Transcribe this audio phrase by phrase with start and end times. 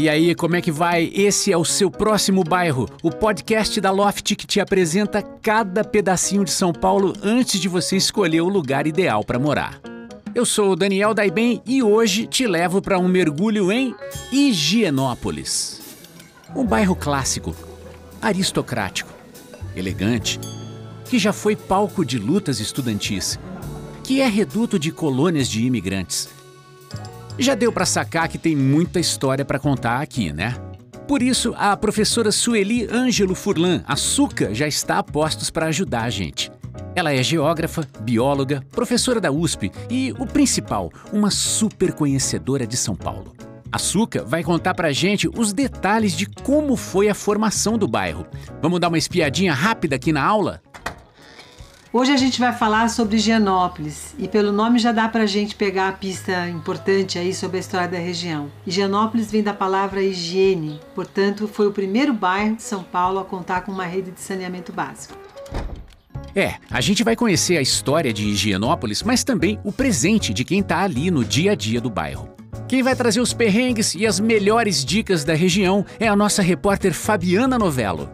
[0.00, 1.10] E aí, como é que vai?
[1.12, 6.44] Esse é o seu próximo bairro, o podcast da Loft que te apresenta cada pedacinho
[6.44, 9.80] de São Paulo antes de você escolher o lugar ideal para morar.
[10.32, 13.92] Eu sou o Daniel Daiben e hoje te levo para um mergulho em
[14.30, 15.80] Higienópolis.
[16.54, 17.52] Um bairro clássico,
[18.22, 19.12] aristocrático,
[19.74, 20.38] elegante,
[21.06, 23.36] que já foi palco de lutas estudantis,
[24.04, 26.37] que é reduto de colônias de imigrantes.
[27.38, 30.56] Já deu para sacar que tem muita história para contar aqui, né?
[31.06, 36.02] Por isso, a professora Sueli Ângelo Furlan, a Suca, já está a postos para ajudar
[36.02, 36.50] a gente.
[36.96, 42.96] Ela é geógrafa, bióloga, professora da USP e, o principal, uma super conhecedora de São
[42.96, 43.32] Paulo.
[43.70, 48.26] A Suca vai contar pra gente os detalhes de como foi a formação do bairro.
[48.60, 50.60] Vamos dar uma espiadinha rápida aqui na aula?
[51.90, 55.88] Hoje a gente vai falar sobre Higienópolis e pelo nome já dá pra gente pegar
[55.88, 58.50] a pista importante aí sobre a história da região.
[58.66, 63.62] Higienópolis vem da palavra higiene, portanto foi o primeiro bairro de São Paulo a contar
[63.62, 65.16] com uma rede de saneamento básico.
[66.36, 70.60] É, a gente vai conhecer a história de Higienópolis, mas também o presente de quem
[70.60, 72.28] está ali no dia a dia do bairro.
[72.68, 76.92] Quem vai trazer os perrengues e as melhores dicas da região é a nossa repórter
[76.92, 78.10] Fabiana Novello.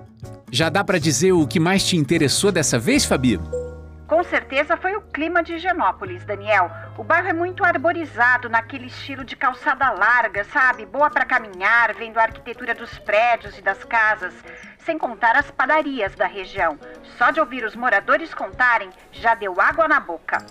[0.49, 3.41] Já dá para dizer o que mais te interessou dessa vez, Fabi?
[4.07, 6.71] Com certeza foi o clima de Higienópolis, Daniel.
[6.99, 10.85] O bairro é muito arborizado, naquele estilo de calçada larga, sabe?
[10.85, 14.35] Boa para caminhar, vendo a arquitetura dos prédios e das casas
[14.85, 16.79] sem contar as padarias da região.
[17.17, 20.45] Só de ouvir os moradores contarem, já deu água na boca.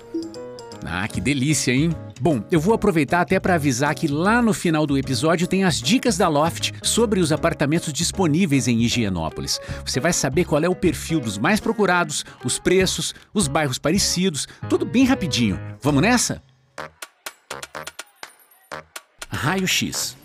[0.85, 1.91] Ah, que delícia, hein?
[2.23, 5.81] Bom, eu vou aproveitar até para avisar que lá no final do episódio tem as
[5.81, 9.59] dicas da Loft sobre os apartamentos disponíveis em Higienópolis.
[9.85, 14.47] Você vai saber qual é o perfil dos mais procurados, os preços, os bairros parecidos,
[14.69, 15.59] tudo bem rapidinho.
[15.81, 16.41] Vamos nessa?
[19.29, 20.15] Raio X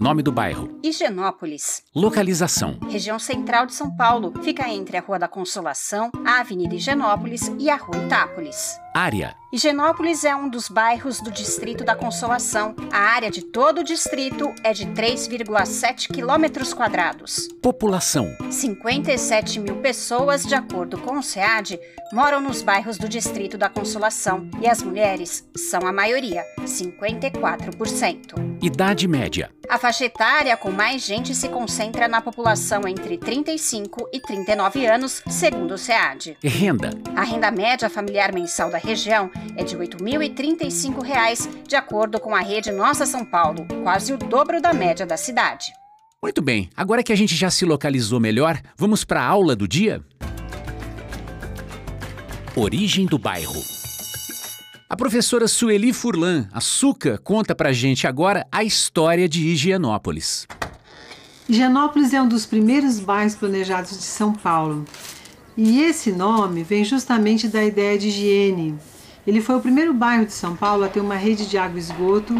[0.00, 1.82] Nome do bairro: Higienópolis.
[1.92, 4.32] Localização: Região central de São Paulo.
[4.44, 8.78] Fica entre a Rua da Consolação, a Avenida Higienópolis e a Rua Itápolis.
[8.94, 12.76] Área: Higienópolis é um dos bairros do Distrito da Consolação.
[12.92, 17.48] A área de todo o distrito é de 3,7 quilômetros quadrados.
[17.60, 21.76] População: 57 mil pessoas, de acordo com o SEAD,
[22.12, 24.48] moram nos bairros do Distrito da Consolação.
[24.60, 28.47] E as mulheres são a maioria, 54%.
[28.60, 34.18] Idade média: A faixa etária com mais gente se concentra na população entre 35 e
[34.20, 36.36] 39 anos, segundo o SEAD.
[36.42, 42.34] Renda: A renda média familiar mensal da região é de R$ 8.035, de acordo com
[42.34, 45.66] a rede Nossa São Paulo, quase o dobro da média da cidade.
[46.20, 49.68] Muito bem, agora que a gente já se localizou melhor, vamos para a aula do
[49.68, 50.02] dia?
[52.56, 53.77] Origem do bairro.
[54.90, 60.46] A professora Sueli Furlan, a Suca, conta pra gente agora a história de Higienópolis.
[61.46, 64.86] Higienópolis é um dos primeiros bairros planejados de São Paulo.
[65.54, 68.78] E esse nome vem justamente da ideia de higiene.
[69.26, 71.82] Ele foi o primeiro bairro de São Paulo a ter uma rede de água e
[71.82, 72.34] esgoto,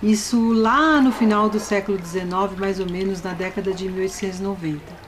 [0.00, 5.07] isso lá no final do século XIX, mais ou menos na década de 1890.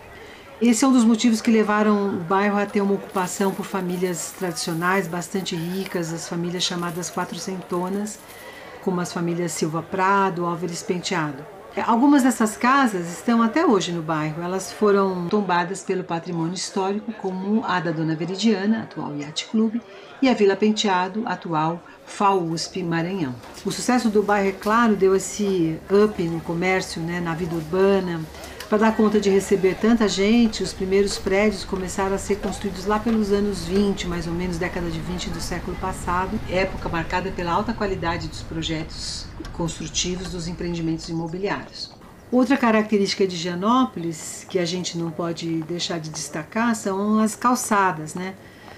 [0.60, 4.34] Esse é um dos motivos que levaram o bairro a ter uma ocupação por famílias
[4.38, 8.18] tradicionais bastante ricas, as famílias chamadas quatrocentonas,
[8.82, 11.42] como as famílias Silva Prado, Álvares Penteado.
[11.86, 14.42] Algumas dessas casas estão até hoje no bairro.
[14.42, 19.80] Elas foram tombadas pelo patrimônio histórico, como a da Dona Veridiana, atual Yacht Clube,
[20.20, 23.34] e a Vila Penteado, atual FAUSP Maranhão.
[23.64, 28.20] O sucesso do bairro, é claro, deu esse up no comércio, né, na vida urbana,
[28.70, 33.00] para dar conta de receber tanta gente, os primeiros prédios começaram a ser construídos lá
[33.00, 37.50] pelos anos 20, mais ou menos década de 20 do século passado, época marcada pela
[37.50, 41.92] alta qualidade dos projetos construtivos dos empreendimentos imobiliários.
[42.30, 48.14] Outra característica de Gianópolis que a gente não pode deixar de destacar são as calçadas,
[48.14, 48.34] né?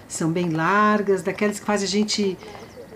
[0.08, 2.38] São bem largas, daquelas que fazem a gente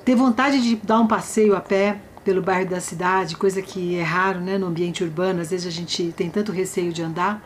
[0.02, 4.02] ter vontade de dar um passeio a pé pelo bairro da cidade, coisa que é
[4.02, 7.40] raro né, no ambiente urbano, às vezes a gente tem tanto receio de andar.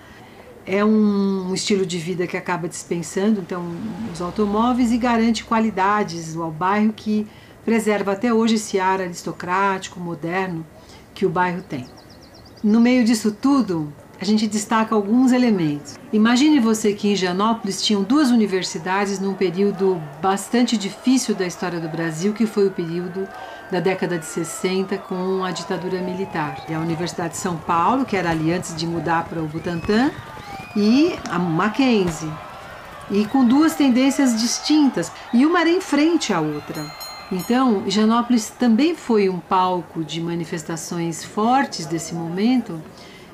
[0.65, 3.63] É um estilo de vida que acaba dispensando então
[4.11, 7.27] os automóveis e garante qualidades ao bairro que
[7.63, 10.65] preserva até hoje esse ar aristocrático, moderno
[11.15, 11.87] que o bairro tem.
[12.65, 15.99] No meio disso tudo, a gente destaca alguns elementos.
[16.11, 21.89] Imagine você que em Janópolis tinham duas universidades num período bastante difícil da história do
[21.89, 23.29] Brasil, que foi o período
[23.71, 26.65] da década de 60 com a ditadura militar.
[26.69, 30.11] E a Universidade de São Paulo, que era ali antes de mudar para o Butantã,
[30.77, 32.31] e a Mackenzie.
[33.11, 36.85] E com duas tendências distintas, e uma era em frente à outra.
[37.33, 42.81] Então, Higienópolis também foi um palco de manifestações fortes desse momento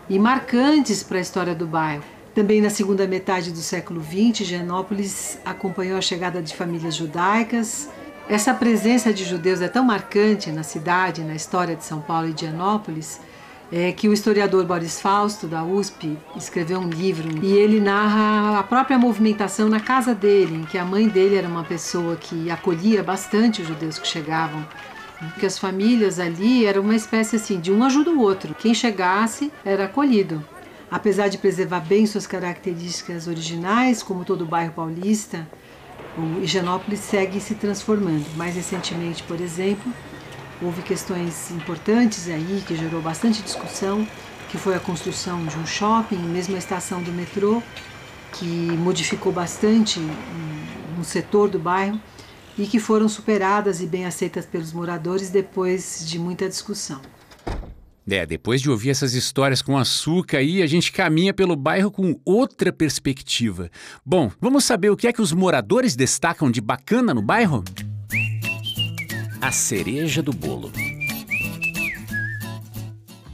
[0.09, 2.05] e marcantes para a história do bairro.
[2.35, 7.89] Também na segunda metade do século XX, Higienópolis acompanhou a chegada de famílias judaicas.
[8.29, 12.33] Essa presença de judeus é tão marcante na cidade, na história de São Paulo e
[12.33, 13.21] de Higienópolis,
[13.71, 18.65] é que o historiador Boris Fausto, da USP, escreveu um livro e ele narra a
[18.65, 23.01] própria movimentação na casa dele, em que a mãe dele era uma pessoa que acolhia
[23.01, 24.67] bastante os judeus que chegavam.
[25.21, 28.57] Porque as famílias ali eram uma espécie assim, de um ajuda o outro.
[28.57, 30.45] Quem chegasse era acolhido.
[30.91, 35.47] Apesar de preservar bem suas características originais, como todo o bairro paulista,
[36.17, 38.25] o Higienópolis segue se transformando.
[38.37, 39.93] Mais recentemente, por exemplo,
[40.63, 44.07] houve questões importantes aí que gerou bastante discussão,
[44.49, 47.63] que foi a construção de um shopping, mesmo a estação do metrô,
[48.33, 52.01] que modificou bastante um, um setor do bairro
[52.57, 57.01] e que foram superadas e bem aceitas pelos moradores depois de muita discussão.
[58.09, 62.19] É, depois de ouvir essas histórias com açúcar aí, a gente caminha pelo bairro com
[62.25, 63.69] outra perspectiva.
[64.05, 67.65] Bom, vamos saber o que é que os moradores destacam de bacana no bairro?
[69.41, 70.71] A cereja do bolo.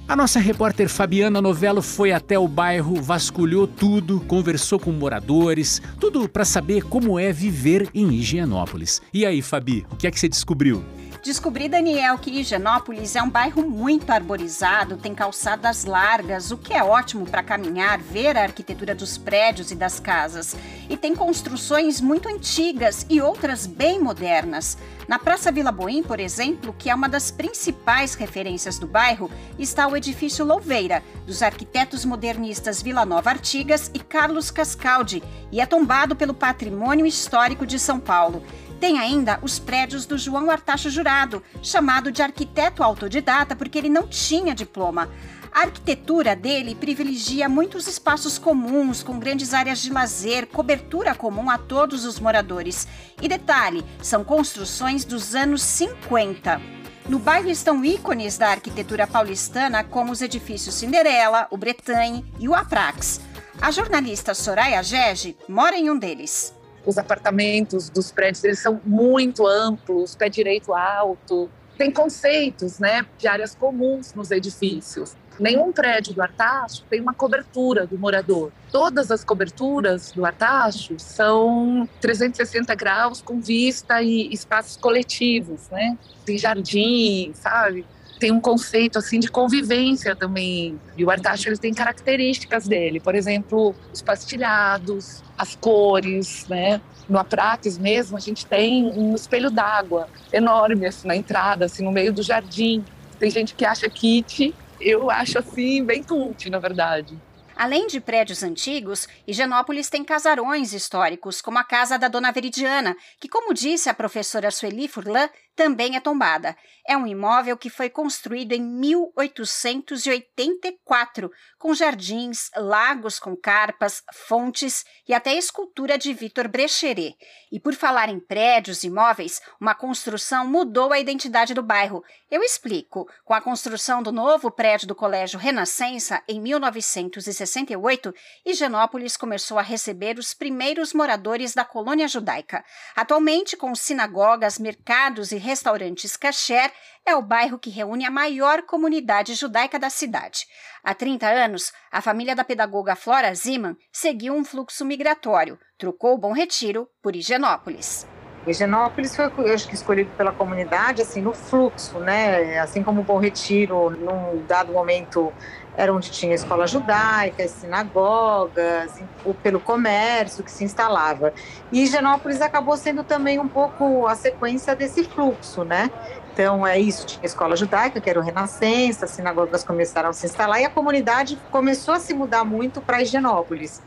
[0.09, 6.29] A nossa repórter Fabiana Novello foi até o bairro, vasculhou tudo, conversou com moradores, tudo
[6.29, 9.01] para saber como é viver em Higienópolis.
[9.13, 10.85] E aí, Fabi, o que é que você descobriu?
[11.23, 16.83] Descobri, Daniel, que Higienópolis é um bairro muito arborizado, tem calçadas largas, o que é
[16.83, 20.57] ótimo para caminhar, ver a arquitetura dos prédios e das casas.
[20.91, 24.77] E tem construções muito antigas e outras bem modernas.
[25.07, 29.87] Na Praça Vila Boim, por exemplo, que é uma das principais referências do bairro, está
[29.87, 35.23] o edifício Louveira, dos arquitetos modernistas Vila Nova Artigas e Carlos Cascaldi,
[35.53, 38.43] e é tombado pelo Patrimônio Histórico de São Paulo.
[38.83, 44.09] Tem ainda os prédios do João Artacho Jurado, chamado de arquiteto autodidata porque ele não
[44.09, 45.09] tinha diploma.
[45.53, 51.59] A arquitetura dele privilegia muitos espaços comuns, com grandes áreas de lazer, cobertura comum a
[51.59, 52.89] todos os moradores.
[53.21, 56.61] E detalhe, são construções dos anos 50.
[57.09, 62.55] No bairro estão ícones da arquitetura paulistana, como os edifícios Cinderela, o Bretagne e o
[62.57, 63.21] Aprax.
[63.61, 66.53] A jornalista Soraya Gege mora em um deles
[66.85, 71.51] os apartamentos dos prédios eles são muito amplos, pé direito alto.
[71.77, 75.17] Tem conceitos né, de áreas comuns nos edifícios.
[75.39, 78.53] Nenhum prédio do Artacho tem uma cobertura do morador.
[78.71, 85.97] Todas as coberturas do Artacho são 360 graus com vista e espaços coletivos, né?
[86.25, 87.87] Tem jardim, sabe?
[88.23, 90.81] Tem um conceito assim de convivência também.
[90.97, 96.81] E o Artacho ele tem características dele, por exemplo, os pastilhados, as cores, né?
[97.09, 101.91] No Aprates mesmo, a gente tem um espelho d'água enorme assim, na entrada, assim, no
[101.91, 102.85] meio do jardim.
[103.19, 107.19] Tem gente que acha kit, eu acho assim bem cult, na verdade.
[107.57, 113.29] Além de prédios antigos, Higienópolis tem casarões históricos, como a casa da Dona Veridiana, que,
[113.29, 116.57] como disse a professora Sueli Furlan, também é tombada.
[116.87, 125.15] É um imóvel que foi construído em 1884, com jardins, lagos com carpas, fontes e
[125.15, 127.17] até escultura de Vitor Brecheret.
[127.53, 132.03] E por falar em prédios e imóveis, uma construção mudou a identidade do bairro.
[132.31, 133.09] Eu explico.
[133.25, 138.13] Com a construção do novo prédio do Colégio Renascença em 1968,
[138.45, 142.65] Higienópolis começou a receber os primeiros moradores da colônia judaica.
[142.97, 146.73] Atualmente, com sinagogas, mercados e restaurantes Kasher,
[147.05, 150.47] é o bairro que reúne a maior comunidade judaica da cidade.
[150.83, 156.33] Há 30 anos, a família da pedagoga Flora Ziman seguiu um fluxo migratório, trocou Bom
[156.33, 158.07] Retiro por Higienópolis.
[158.47, 162.59] Higienópolis foi acho que escolhido pela comunidade assim no fluxo, né?
[162.59, 165.33] Assim como o Bom Retiro, num dado momento
[165.77, 169.01] era onde tinha escola judaica, sinagogas,
[169.43, 171.33] pelo comércio que se instalava.
[171.71, 175.91] E Higienópolis acabou sendo também um pouco a sequência desse fluxo, né?
[176.33, 180.27] Então é isso, tinha escola judaica, que era o Renascença, as sinagogas começaram a se
[180.27, 183.83] instalar e a comunidade começou a se mudar muito para Higienópolis.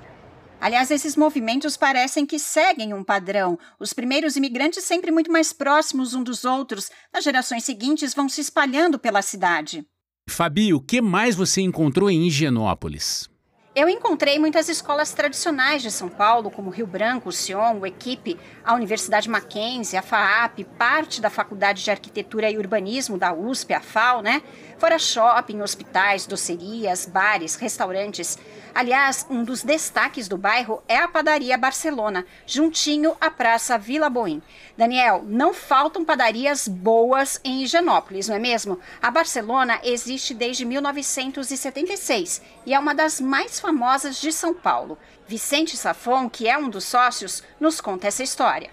[0.66, 3.56] Aliás, esses movimentos parecem que seguem um padrão.
[3.80, 8.42] Os primeiros imigrantes sempre muito mais próximos um dos outros, nas gerações seguintes vão se
[8.42, 9.86] espalhando pela cidade.
[10.28, 13.30] Fabi, o que mais você encontrou em Higienópolis?
[13.76, 18.40] Eu encontrei muitas escolas tradicionais de São Paulo, como Rio Branco, o Sion, o Equipe,
[18.64, 23.82] a Universidade Mackenzie, a FAAP, parte da Faculdade de Arquitetura e Urbanismo da USP, a
[23.82, 24.42] FAO, né?
[24.78, 28.38] Fora shopping, hospitais, docerias, bares, restaurantes.
[28.74, 34.42] Aliás, um dos destaques do bairro é a padaria Barcelona, juntinho à Praça Vila Boim.
[34.78, 38.78] Daniel, não faltam padarias boas em Higienópolis, não é mesmo?
[39.02, 44.98] A Barcelona existe desde 1976 e é uma das mais famosas de São Paulo.
[45.26, 48.70] Vicente Safon, que é um dos sócios, nos conta essa história.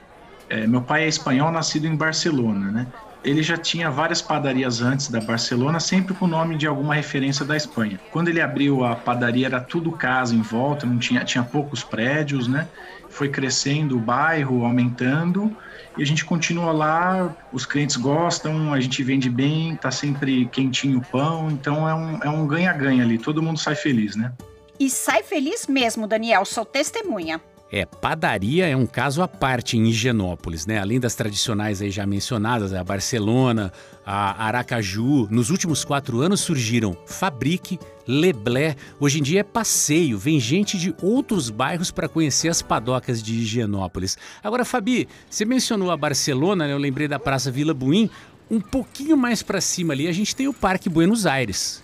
[0.48, 2.86] É, meu pai é espanhol, nascido em Barcelona, né?
[3.24, 7.44] Ele já tinha várias padarias antes da Barcelona, sempre com o nome de alguma referência
[7.44, 8.00] da Espanha.
[8.10, 12.48] Quando ele abriu a padaria, era tudo casa em volta, não tinha, tinha poucos prédios,
[12.48, 12.66] né?
[13.08, 15.54] Foi crescendo o bairro, aumentando,
[15.96, 20.98] e a gente continua lá, os clientes gostam, a gente vende bem, tá sempre quentinho
[20.98, 24.32] o pão, então é um, é um ganha-ganha ali, todo mundo sai feliz, né?
[24.80, 27.40] E sai feliz mesmo, Daniel, sou testemunha.
[27.74, 30.78] É, padaria é um caso à parte em Higienópolis, né?
[30.78, 33.72] Além das tradicionais aí já mencionadas, a Barcelona,
[34.04, 40.38] a Aracaju, nos últimos quatro anos surgiram Fabrique, Leblé, hoje em dia é passeio, vem
[40.38, 44.18] gente de outros bairros para conhecer as padocas de Higienópolis.
[44.44, 46.74] Agora, Fabi, você mencionou a Barcelona, né?
[46.74, 48.10] eu lembrei da Praça Vila Buim,
[48.50, 51.82] um pouquinho mais para cima ali a gente tem o Parque Buenos Aires.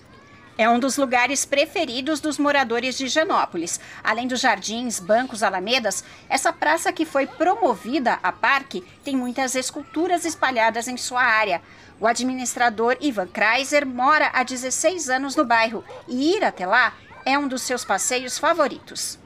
[0.59, 3.79] É um dos lugares preferidos dos moradores de Higienópolis.
[4.03, 10.25] Além dos jardins, bancos, alamedas, essa praça que foi promovida a parque tem muitas esculturas
[10.25, 11.61] espalhadas em sua área.
[11.97, 16.93] O administrador Ivan Kreiser mora há 16 anos no bairro e ir até lá
[17.25, 19.17] é um dos seus passeios favoritos.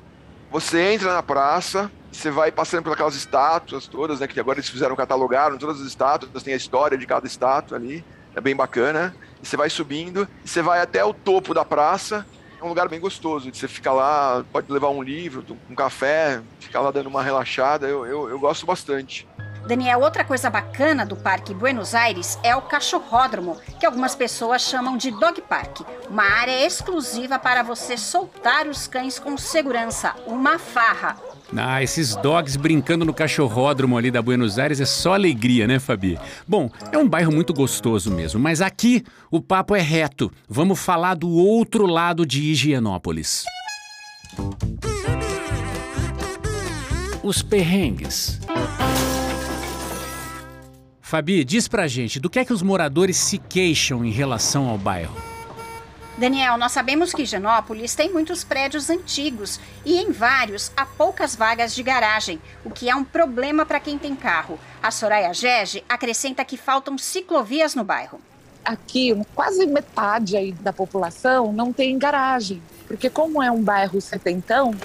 [0.52, 4.70] Você entra na praça, você vai passando por aquelas estátuas todas, né, que agora eles
[4.70, 9.16] fizeram catalogaram todas as estátuas, tem a história de cada estátua ali, é bem bacana
[9.44, 12.26] você vai subindo, você vai até o topo da praça.
[12.60, 16.80] É um lugar bem gostoso, você ficar lá, pode levar um livro, um café, ficar
[16.80, 19.28] lá dando uma relaxada, eu, eu, eu gosto bastante.
[19.68, 24.98] Daniel, outra coisa bacana do Parque Buenos Aires é o cachorródromo, que algumas pessoas chamam
[24.98, 31.18] de dog park, uma área exclusiva para você soltar os cães com segurança, uma farra.
[31.56, 36.18] Ah, esses dogs brincando no cachorródromo ali da Buenos Aires é só alegria, né, Fabi?
[36.48, 40.32] Bom, é um bairro muito gostoso mesmo, mas aqui o papo é reto.
[40.48, 43.44] Vamos falar do outro lado de Higienópolis.
[47.22, 48.40] Os perrengues.
[51.02, 54.78] Fabi, diz pra gente, do que é que os moradores se queixam em relação ao
[54.78, 55.33] bairro?
[56.16, 61.74] Daniel, nós sabemos que Genópolis tem muitos prédios antigos e em vários há poucas vagas
[61.74, 64.60] de garagem, o que é um problema para quem tem carro.
[64.82, 68.22] A Soraya Gege acrescenta que faltam ciclovias no bairro.
[68.64, 74.76] Aqui, quase metade aí da população não tem garagem, porque como é um bairro setentão,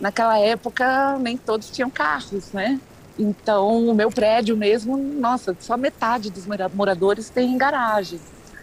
[0.00, 2.80] naquela época nem todos tinham carros, né?
[3.16, 8.18] Então, o meu prédio mesmo, nossa, só metade dos moradores tem garagem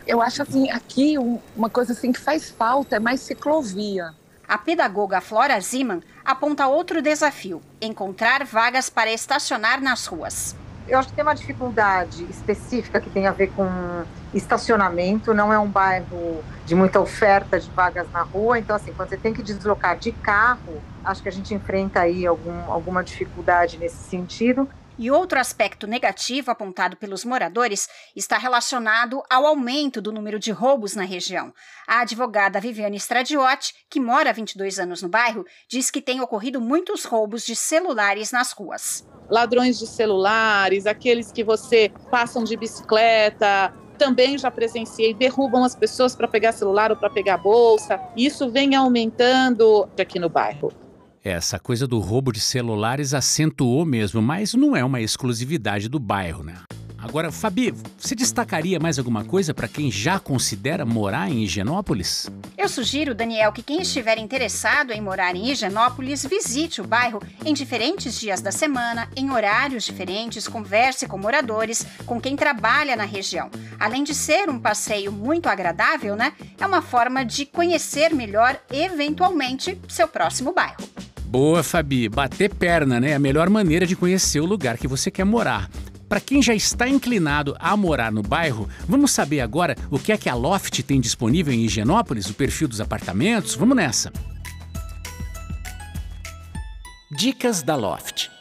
[0.09, 1.15] eu acho assim, aqui
[1.55, 4.11] uma coisa assim que faz falta é mais ciclovia.
[4.47, 10.55] A pedagoga Flora Ziman aponta outro desafio: encontrar vagas para estacionar nas ruas.
[10.87, 13.69] Eu acho que tem uma dificuldade específica que tem a ver com
[14.33, 15.31] estacionamento.
[15.31, 19.17] Não é um bairro de muita oferta de vagas na rua, então assim, quando você
[19.17, 24.09] tem que deslocar de carro, acho que a gente enfrenta aí algum, alguma dificuldade nesse
[24.09, 24.67] sentido.
[24.99, 30.93] E outro aspecto negativo apontado pelos moradores está relacionado ao aumento do número de roubos
[30.93, 31.53] na região.
[31.87, 36.59] A advogada Viviane Stradiotti, que mora há 22 anos no bairro, diz que tem ocorrido
[36.59, 39.07] muitos roubos de celulares nas ruas.
[39.29, 46.13] Ladrões de celulares, aqueles que você passam de bicicleta, também já presenciei, derrubam as pessoas
[46.13, 47.97] para pegar celular ou para pegar bolsa.
[48.17, 50.73] Isso vem aumentando aqui no bairro.
[51.23, 56.43] Essa coisa do roubo de celulares acentuou mesmo, mas não é uma exclusividade do bairro,
[56.43, 56.55] né?
[56.97, 62.29] Agora, Fabi, você destacaria mais alguma coisa para quem já considera morar em Higienópolis?
[62.57, 67.53] Eu sugiro, Daniel, que quem estiver interessado em morar em Higienópolis visite o bairro em
[67.53, 73.49] diferentes dias da semana, em horários diferentes, converse com moradores, com quem trabalha na região.
[73.79, 76.33] Além de ser um passeio muito agradável, né?
[76.59, 80.98] É uma forma de conhecer melhor, eventualmente, seu próximo bairro.
[81.29, 82.09] Boa, Fabi.
[82.09, 83.11] Bater perna, né?
[83.11, 85.69] É a melhor maneira de conhecer o lugar que você quer morar.
[86.07, 90.17] Para quem já está inclinado a morar no bairro, vamos saber agora o que é
[90.17, 93.53] que a Loft tem disponível em Higienópolis, o perfil dos apartamentos?
[93.53, 94.11] Vamos nessa!
[97.15, 98.31] Dicas da Loft.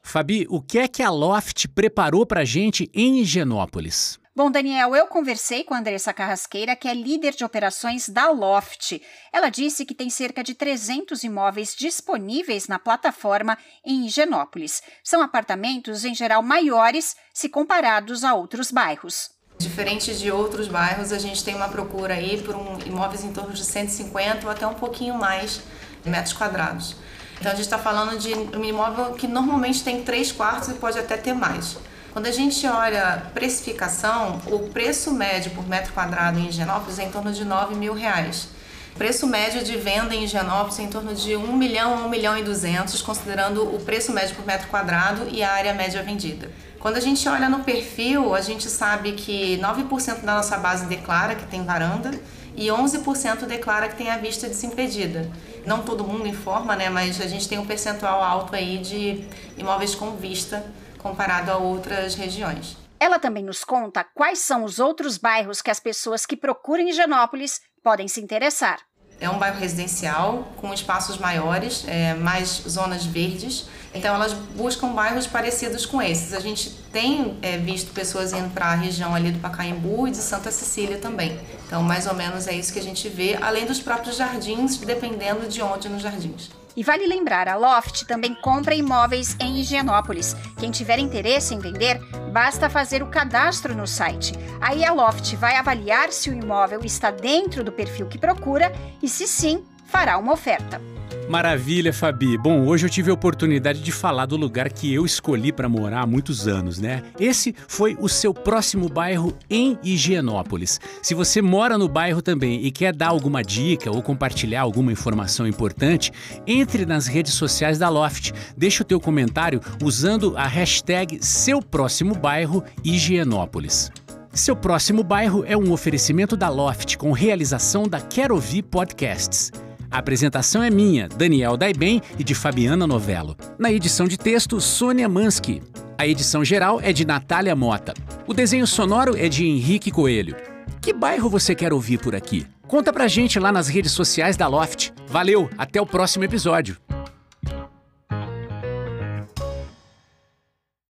[0.00, 4.16] Fabi, o que é que a Loft preparou para gente em Higienópolis?
[4.38, 9.02] Bom, Daniel, eu conversei com a Andressa Carrasqueira, que é líder de operações da Loft.
[9.32, 14.80] Ela disse que tem cerca de 300 imóveis disponíveis na plataforma em Higienópolis.
[15.02, 19.28] São apartamentos, em geral, maiores se comparados a outros bairros.
[19.58, 23.52] Diferente de outros bairros, a gente tem uma procura aí por um, imóveis em torno
[23.52, 25.62] de 150 ou até um pouquinho mais
[26.04, 26.94] metros quadrados.
[27.40, 30.96] Então a gente está falando de um imóvel que normalmente tem três quartos e pode
[30.96, 31.76] até ter mais.
[32.12, 37.10] Quando a gente olha precificação, o preço médio por metro quadrado em Higienópolis é em
[37.10, 38.48] torno de 9 mil reais.
[38.96, 42.36] Preço médio de venda em Higienópolis é em torno de 1 milhão a 1 milhão
[42.36, 46.50] e 200, considerando o preço médio por metro quadrado e a área média vendida.
[46.80, 51.34] Quando a gente olha no perfil, a gente sabe que 9% da nossa base declara
[51.34, 52.10] que tem varanda
[52.56, 55.30] e 11% declara que tem a vista desimpedida.
[55.66, 59.24] Não todo mundo informa, né, mas a gente tem um percentual alto aí de
[59.56, 60.64] imóveis com vista
[60.98, 62.76] comparado a outras regiões.
[63.00, 67.60] Ela também nos conta quais são os outros bairros que as pessoas que procuram Higienópolis
[67.82, 68.80] podem se interessar.
[69.20, 73.66] É um bairro residencial com espaços maiores, é, mais zonas verdes.
[73.92, 76.32] Então elas buscam bairros parecidos com esses.
[76.32, 80.18] A gente tem é, visto pessoas indo para a região ali do Pacaembu e de
[80.18, 81.38] Santa Cecília também.
[81.66, 85.48] Então mais ou menos é isso que a gente vê, além dos próprios jardins, dependendo
[85.48, 86.50] de onde nos jardins.
[86.78, 90.36] E vale lembrar, a Loft também compra imóveis em Higienópolis.
[90.56, 91.98] Quem tiver interesse em vender,
[92.32, 94.32] basta fazer o cadastro no site.
[94.60, 99.08] Aí a Loft vai avaliar se o imóvel está dentro do perfil que procura e,
[99.08, 100.80] se sim, fará uma oferta.
[101.28, 102.38] Maravilha, Fabi.
[102.38, 106.00] Bom, hoje eu tive a oportunidade de falar do lugar que eu escolhi para morar
[106.00, 107.02] há muitos anos, né?
[107.20, 110.80] Esse foi o seu próximo bairro em Higienópolis.
[111.02, 115.46] Se você mora no bairro também e quer dar alguma dica ou compartilhar alguma informação
[115.46, 116.10] importante,
[116.46, 118.32] entre nas redes sociais da Loft.
[118.56, 123.90] Deixe o teu comentário usando a hashtag seu próximo bairro Higienópolis.
[124.32, 129.52] Seu próximo bairro é um oferecimento da Loft com realização da Quero Ouvir Podcasts.
[129.90, 133.34] A apresentação é minha, Daniel Daiben e de Fabiana Novello.
[133.58, 135.62] Na edição de texto, Sônia Mansky.
[135.96, 137.94] A edição geral é de Natália Mota.
[138.26, 140.36] O desenho sonoro é de Henrique Coelho.
[140.80, 142.46] Que bairro você quer ouvir por aqui?
[142.66, 144.92] Conta pra gente lá nas redes sociais da Loft.
[145.08, 146.76] Valeu, até o próximo episódio.